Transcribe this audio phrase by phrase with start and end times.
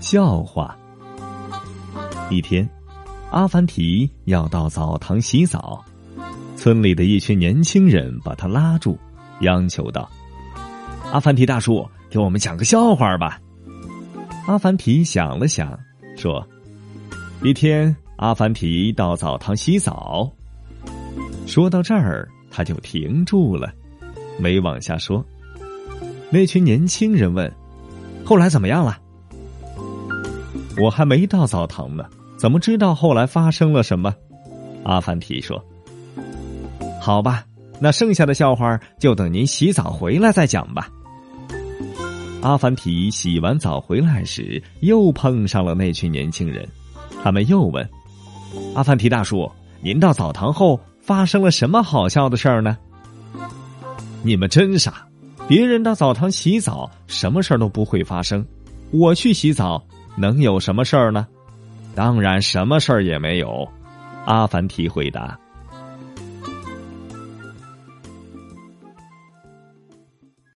[0.00, 0.76] 笑话。
[2.30, 2.68] 一天，
[3.30, 5.84] 阿凡提要到澡堂洗澡，
[6.56, 8.98] 村里的一群年轻人把他拉住，
[9.40, 10.08] 央求道
[11.12, 13.40] ：“阿凡提大叔，给我们讲个笑话吧。”
[14.46, 15.78] 阿凡提想了想，
[16.16, 16.44] 说
[17.42, 20.30] ：“一天，阿凡提到澡堂洗澡。”
[21.46, 23.72] 说到这儿，他就停住了，
[24.38, 25.24] 没往下说。
[26.30, 27.52] 那群年轻人问
[28.24, 28.98] ：“后来怎么样了？”
[30.80, 32.04] 我还没到澡堂呢，
[32.38, 34.14] 怎么知道后来发生了什么？
[34.84, 35.62] 阿凡提说
[37.00, 37.44] ：“好吧，
[37.78, 40.88] 那剩下的笑话就等您洗澡回来再讲吧。”
[42.40, 46.66] 阿凡提洗完澡回来时，又碰上了那群年轻人，
[47.22, 47.86] 他们又问
[48.74, 49.50] ：“阿凡提大叔，
[49.82, 52.78] 您到澡堂后发生了什么好笑的事儿呢？”
[54.24, 55.06] 你们真傻。
[55.48, 58.46] 别人到澡堂洗澡，什么事儿都不会发生。
[58.92, 59.82] 我去洗澡，
[60.16, 61.26] 能有什么事儿呢？
[61.94, 63.66] 当然，什么事儿也没有。
[64.26, 65.38] 阿凡提回答。